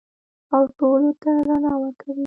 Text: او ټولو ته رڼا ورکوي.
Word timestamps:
او 0.53 0.63
ټولو 0.77 1.11
ته 1.21 1.31
رڼا 1.47 1.73
ورکوي. 1.81 2.19